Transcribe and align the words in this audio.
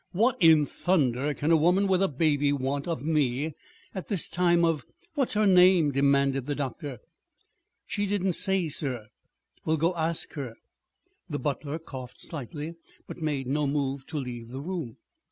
"What 0.13 0.35
in 0.39 0.65
thunder 0.65 1.31
can 1.35 1.51
a 1.51 1.55
woman 1.55 1.85
with 1.85 2.01
a 2.01 2.07
baby 2.07 2.51
want 2.51 2.87
of 2.87 3.05
me 3.05 3.53
at 3.93 4.07
this 4.07 4.27
time 4.29 4.65
of 4.65 4.83
What's 5.13 5.33
her 5.33 5.45
name?" 5.45 5.91
demanded 5.91 6.47
the 6.47 6.55
doctor. 6.55 6.97
"She 7.85 8.07
didn't 8.07 8.33
say, 8.33 8.67
sir." 8.67 9.09
"Well, 9.63 9.77
go 9.77 9.93
ask 9.95 10.33
her." 10.33 10.55
The 11.29 11.37
butler 11.37 11.77
coughed 11.77 12.19
slightly, 12.19 12.73
but 13.05 13.21
made 13.21 13.45
no 13.45 13.67
move 13.67 14.07
to 14.07 14.17
leave 14.17 14.47
the 14.49 14.59
room. 14.59 14.97